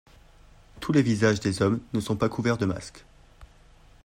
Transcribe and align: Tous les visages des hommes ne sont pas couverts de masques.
Tous 0.79 0.91
les 0.93 1.03
visages 1.03 1.41
des 1.41 1.61
hommes 1.61 1.79
ne 1.93 1.99
sont 1.99 2.15
pas 2.15 2.27
couverts 2.27 2.57
de 2.57 2.65
masques. 2.65 3.05